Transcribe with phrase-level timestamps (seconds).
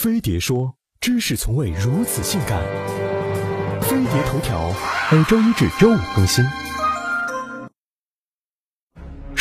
[0.00, 2.62] 飞碟说：“知识从未如此性感。”
[3.82, 4.72] 飞碟头条
[5.10, 6.67] 每周一至周五更新。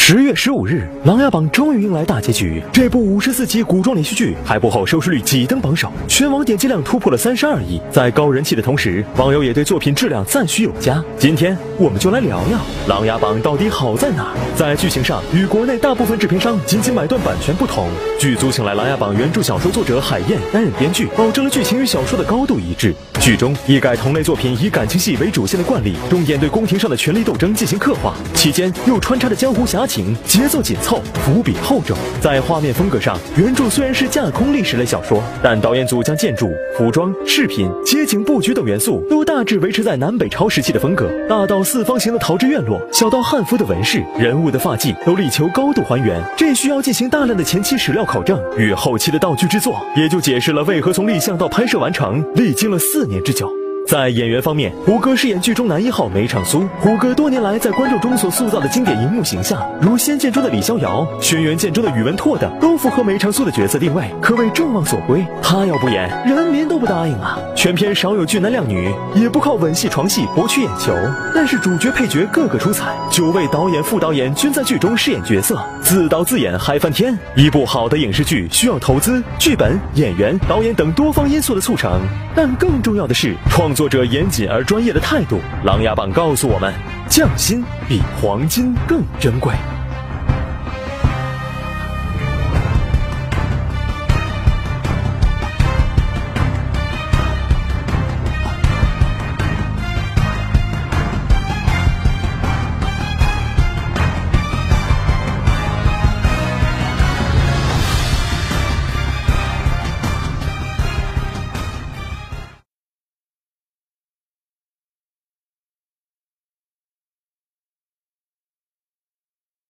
[0.08, 2.64] 十月十五日，《琅琊榜》终于迎来大结局。
[2.72, 7.78] 这部五十四集古装连续剧开播后，收视率几登榜首，全网点击量突破了三十二亿。
[7.92, 11.04] 在高人气的同时，网友也对作品质量赞许有加。
[11.18, 14.36] 今天，我们就来聊聊《琅琊榜》到底好在哪儿。
[14.56, 22.96] 在剧情上，与国内大部分制片商仅仅买断版权不同，剧组请来《琅琊榜》原著小说作者海燕担任编剧，保证了剧情与小说的高度一致。
[23.20, 31.98] 剧中一改同类作品以感情戏为主线的惯例，重点对宫廷上的权力斗争进行刻画，期间又穿插着江湖侠情情，节奏紧凑，伏笔厚重。
[32.22, 46.24] 在画面风格上，原著虽然是架空历史类小说，但导演组将建筑、服装、饰品、街景布局等元素都大致维持在南北朝时期的风格，大到四方形的陶制院落，小到汉服的纹饰、人物的发髻，都力求高度还原。
[46.38, 53.18] 这需要进行大量的前期史料考证与后期的道具制作，也就解释了为何从立项到拍摄完成历经了四年。
[53.24, 53.67] 之久。
[53.88, 56.68] 在演员方面，胡歌饰演剧中男一号梅长苏。
[56.78, 65.26] 胡歌多年来在观众中所塑造的经典荧幕形象，如《仙剑》中的李逍遥，《轩辕剑》中的宇文拓等，都符合梅长苏的角色定位，可谓众望所归。
[65.42, 67.40] 他要不演，人民都不答应啊！
[67.56, 70.94] 全片少有俊男靓女，也不靠吻戏床戏博取眼球，
[71.34, 77.18] 但是主角配角个个出彩，九位导演副导演均在剧中饰演角色，自导自演嗨翻天。
[77.38, 82.02] 一部好的影视剧需要投资、剧本、演员、导演等多方因素的促成，
[82.36, 83.74] 但更重要的是创。
[83.78, 86.74] 作者严谨而专业的态度，《琅琊榜》告诉我们：
[87.08, 89.54] 匠心比黄金更珍贵。